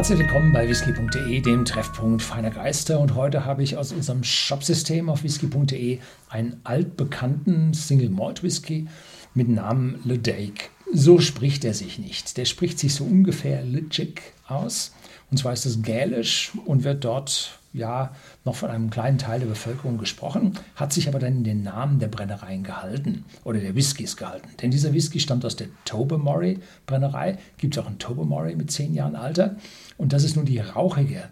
[0.00, 3.00] Herzlich willkommen bei whisky.de, dem Treffpunkt feiner Geister.
[3.00, 5.98] Und heute habe ich aus unserem Shopsystem auf whisky.de
[6.30, 8.88] einen altbekannten Single Malt Whisky
[9.34, 10.70] mit Namen Le Dake.
[10.90, 12.38] So spricht er sich nicht.
[12.38, 14.94] Der spricht sich so ungefähr Lejic aus.
[15.30, 18.12] Und zwar ist das Gälisch und wird dort ja
[18.44, 21.98] noch von einem kleinen Teil der Bevölkerung gesprochen, hat sich aber dann in den Namen
[21.98, 24.48] der Brennereien gehalten oder der Whiskys gehalten.
[24.60, 28.94] Denn dieser Whisky stammt aus der Tobermory Brennerei, gibt es auch einen Tobermory mit zehn
[28.94, 29.56] Jahren Alter
[29.96, 31.22] und das ist nun die rauchige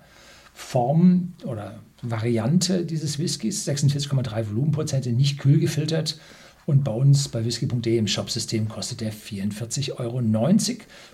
[0.54, 6.18] Form oder Variante dieses Whiskys, 46,3 Volumenprozente, nicht kühl gefiltert
[6.68, 10.18] und bei uns bei whisky.de im Shopsystem kostet der 44,90 Euro.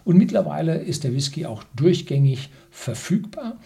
[0.02, 3.58] Und mittlerweile ist der Whisky auch durchgängig verfügbar.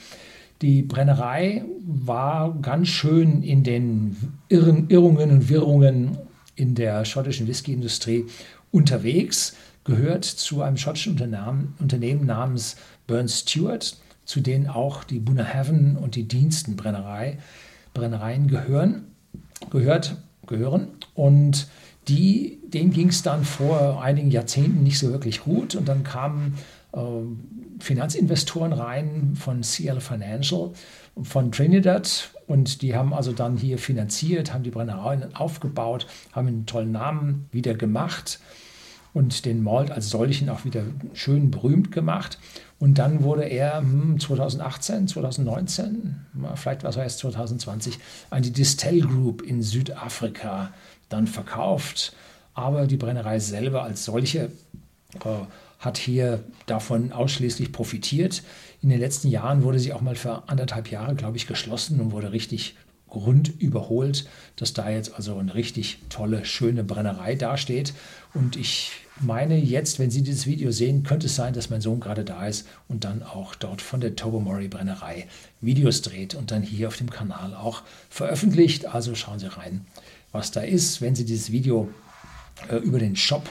[0.60, 4.16] Die Brennerei war ganz schön in den
[4.48, 6.18] Irren, Irrungen und Wirrungen
[6.56, 8.26] in der schottischen Whiskyindustrie
[8.72, 15.96] unterwegs, gehört zu einem schottischen Unternehmen, Unternehmen namens Burn Stewart, zu denen auch die Bunnahabhain
[15.96, 17.38] und die Dienstenbrennerei
[17.94, 19.04] Brennereien gehören,
[19.70, 20.88] gehört, gehören.
[21.14, 21.68] Und
[22.08, 25.74] die, denen ging es dann vor einigen Jahrzehnten nicht so wirklich gut.
[25.74, 26.54] Und dann kamen
[27.80, 30.70] Finanzinvestoren rein von CL Financial,
[31.22, 36.66] von Trinidad und die haben also dann hier finanziert, haben die Brennereien aufgebaut, haben einen
[36.66, 38.40] tollen Namen wieder gemacht
[39.12, 42.38] und den Malt als solchen auch wieder schön berühmt gemacht.
[42.78, 43.82] Und dann wurde er
[44.18, 46.16] 2018, 2019,
[46.54, 47.98] vielleicht war es erst 2020,
[48.30, 50.72] an die Distell Group in Südafrika
[51.08, 52.14] dann verkauft.
[52.54, 54.50] Aber die Brennerei selber als solche
[55.24, 55.46] äh,
[55.78, 58.42] hat hier davon ausschließlich profitiert.
[58.82, 62.12] In den letzten Jahren wurde sie auch mal für anderthalb Jahre, glaube ich, geschlossen und
[62.12, 62.74] wurde richtig
[63.14, 67.94] rund überholt, dass da jetzt also eine richtig tolle, schöne Brennerei dasteht.
[68.34, 72.00] Und ich meine jetzt, wenn Sie dieses Video sehen, könnte es sein, dass mein Sohn
[72.00, 75.26] gerade da ist und dann auch dort von der Tobermory Brennerei
[75.60, 78.86] Videos dreht und dann hier auf dem Kanal auch veröffentlicht.
[78.86, 79.86] Also schauen Sie rein,
[80.32, 81.00] was da ist.
[81.00, 81.88] Wenn Sie dieses Video
[82.68, 83.48] äh, über den Shop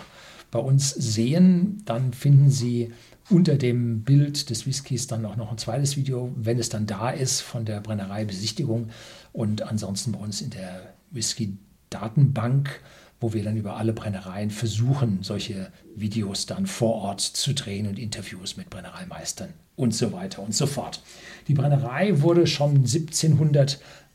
[0.52, 2.92] bei uns sehen, dann finden Sie
[3.30, 7.10] unter dem Bild des Whiskys dann auch noch ein zweites Video, wenn es dann da
[7.10, 8.90] ist, von der Brennerei-Besichtigung
[9.34, 12.82] und ansonsten bei uns in der Whisky-Datenbank,
[13.20, 18.00] wo wir dann über alle Brennereien versuchen, solche Videos dann vor Ort zu drehen und
[18.00, 21.02] Interviews mit Brennereimeistern und so weiter und so fort.
[21.48, 22.86] Die Brennerei wurde schon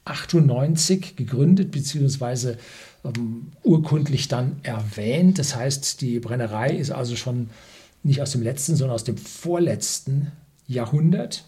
[0.05, 2.59] 1798 gegründet, beziehungsweise
[3.05, 5.39] ähm, urkundlich dann erwähnt.
[5.39, 7.51] Das heißt, die Brennerei ist also schon
[8.03, 10.33] nicht aus dem letzten, sondern aus dem vorletzten
[10.67, 11.45] Jahrhundert,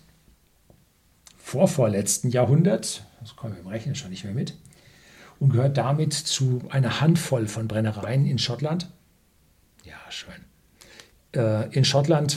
[1.37, 4.55] vorvorletzten Jahrhundert, das kommen wir im Rechnen schon nicht mehr mit,
[5.41, 8.89] und gehört damit zu einer Handvoll von Brennereien in Schottland.
[9.85, 10.33] Ja, schön.
[11.35, 12.35] Äh, in Schottland,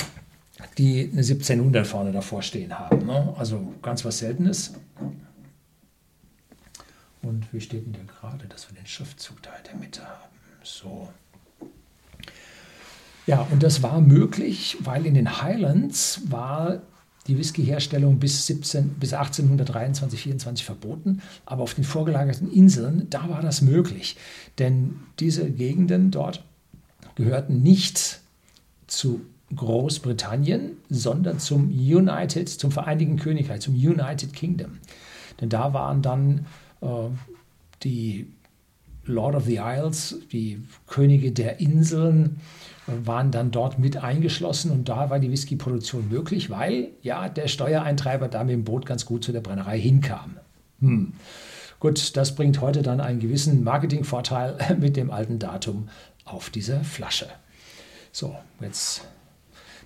[0.78, 3.06] die eine 1700 vorne davor stehen haben.
[3.06, 3.34] Ne?
[3.38, 4.74] Also ganz was Seltenes.
[7.28, 10.32] Und wie steht denn der gerade, dass wir den Schriftzug da in der Mitte haben?
[10.64, 11.10] So.
[13.26, 16.82] Ja, und das war möglich, weil in den Highlands war
[17.28, 23.42] die Whiskyherstellung bis, 17, bis 1823, 24 verboten, aber auf den vorgelagerten Inseln, da war
[23.42, 24.16] das möglich.
[24.60, 26.46] Denn diese Gegenden dort
[27.16, 28.22] gehörten nicht
[28.88, 29.20] zu
[29.54, 34.78] Großbritannien, sondern zum United, zum Vereinigten Königreich, zum United Kingdom.
[35.42, 36.46] Denn da waren dann
[37.84, 38.28] die
[39.08, 42.40] Lord of the Isles, die Könige der Inseln,
[42.88, 47.48] äh, waren dann dort mit eingeschlossen und da war die Whiskyproduktion möglich, weil ja der
[47.48, 50.38] Steuereintreiber da mit dem Boot ganz gut zu der Brennerei hinkam.
[50.82, 51.14] Hm.
[51.80, 55.90] Gut, das bringt heute dann einen gewissen Marketingvorteil mit dem alten Datum
[56.26, 57.28] auf diese Flasche.
[58.12, 59.06] So, jetzt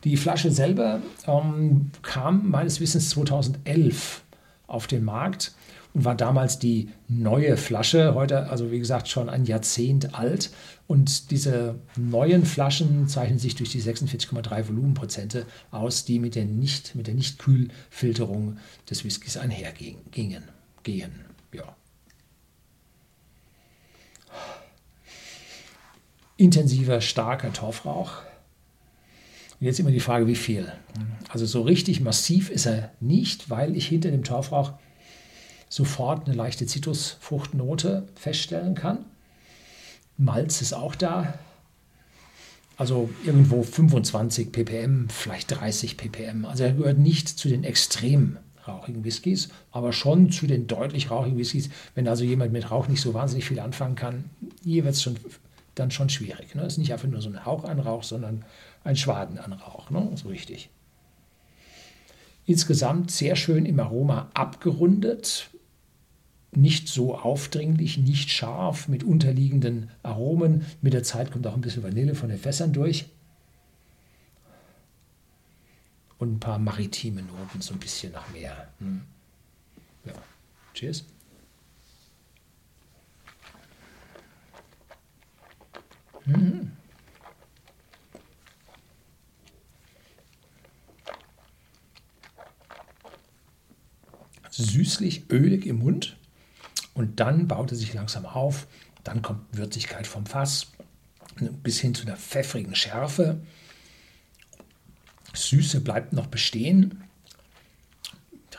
[0.03, 4.24] die Flasche selber ähm, kam meines Wissens 2011
[4.68, 5.53] auf den Markt
[5.94, 10.52] und war damals die neue Flasche, heute also wie gesagt schon ein Jahrzehnt alt.
[10.88, 16.95] Und diese neuen Flaschen zeichnen sich durch die 46,3 Volumenprozente aus, die mit der nicht
[16.95, 18.57] mit der Nicht-Kühlfilterung
[18.89, 20.01] des Whiskys einhergingen.
[20.83, 21.13] Gehen.
[21.54, 21.75] Ja.
[26.38, 28.13] Intensiver, starker Torfrauch.
[29.60, 30.71] jetzt immer die Frage, wie viel.
[31.30, 34.74] Also so richtig massiv ist er nicht, weil ich hinter dem Torfrauch
[35.71, 39.06] sofort eine leichte Zitrusfruchtnote feststellen kann.
[40.18, 41.33] Malz ist auch da.
[42.75, 46.45] Also irgendwo 25 ppm, vielleicht 30 ppm.
[46.45, 48.38] Also er gehört nicht zu den extrem
[48.68, 51.69] rauchigen Whiskys, aber schon zu den deutlich rauchigen Whiskys.
[51.95, 54.25] Wenn also jemand mit Rauch nicht so wahnsinnig viel anfangen kann,
[54.63, 55.15] hier wird es schon,
[55.75, 56.53] dann schon schwierig.
[56.53, 56.63] Ne?
[56.63, 58.44] Es ist nicht einfach nur so ein Hauch an Rauch, sondern
[58.83, 59.89] ein Schwaden an Rauch.
[59.89, 60.12] Ne?
[60.15, 60.69] So richtig.
[62.45, 65.50] Insgesamt sehr schön im Aroma abgerundet,
[66.51, 70.65] nicht so aufdringlich, nicht scharf, mit unterliegenden Aromen.
[70.81, 73.06] Mit der Zeit kommt auch ein bisschen Vanille von den Fässern durch.
[76.18, 78.68] Und ein paar maritime Noten, so ein bisschen nach Meer.
[78.80, 79.01] Hm.
[80.06, 80.13] Ja.
[80.74, 81.06] Cheers.
[86.25, 86.71] Mhm.
[94.51, 96.18] Süßlich, ölig im Mund
[97.01, 98.68] und dann baut er sich langsam auf.
[99.03, 100.68] Dann kommt Würzigkeit vom Fass
[101.63, 103.42] bis hin zu einer pfeffrigen Schärfe.
[105.33, 107.03] Süße bleibt noch bestehen.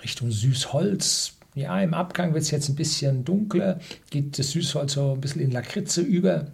[0.03, 1.35] Richtung Süßholz.
[1.55, 3.79] Ja, im Abgang wird es jetzt ein bisschen dunkler,
[4.11, 6.49] geht das Süßholz so ein bisschen in Lakritze über.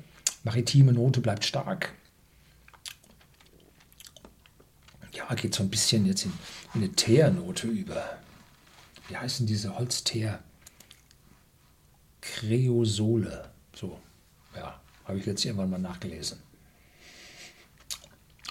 [0.45, 1.95] Maritime Note bleibt stark.
[5.13, 6.35] Ja, geht so ein bisschen jetzt in,
[6.75, 8.19] in eine Teernote über.
[9.09, 10.41] Wie heißen diese Holzteer?
[12.35, 13.51] Kreosole.
[13.75, 13.99] So,
[14.55, 16.41] ja, habe ich jetzt irgendwann mal nachgelesen.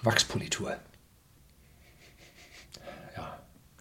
[0.03, 0.77] Wachspolitur.
[3.15, 3.39] Ja,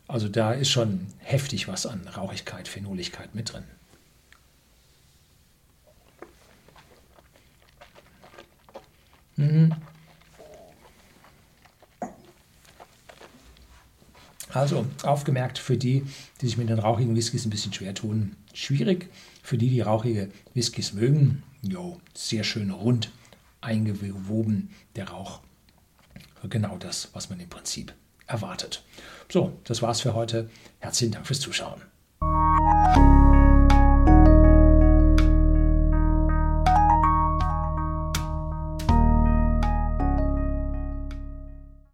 [0.09, 3.65] also da ist schon heftig was an Rauchigkeit, Phenoligkeit mit drin.
[9.37, 9.75] Mhm.
[14.57, 16.05] Also aufgemerkt für die,
[16.41, 19.11] die sich mit den rauchigen Whiskys ein bisschen schwer tun, schwierig.
[19.43, 23.11] Für die, die rauchige Whiskys mögen, jo, sehr schön rund
[23.61, 25.41] eingewoben der Rauch.
[26.49, 27.93] Genau das, was man im Prinzip
[28.27, 28.83] erwartet.
[29.29, 30.49] So, das war's für heute.
[30.79, 31.83] Herzlichen Dank fürs Zuschauen.